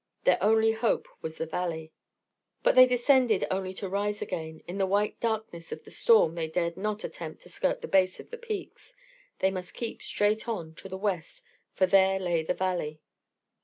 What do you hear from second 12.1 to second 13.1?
lay the valley.